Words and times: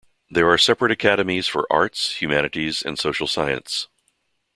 There 0.31 0.49
are 0.49 0.57
separate 0.57 0.91
academies 0.91 1.45
for 1.47 1.71
Arts, 1.71 2.19
Humanities 2.23 2.81
and 2.81 2.97
Social 2.97 3.27
Science. 3.27 3.87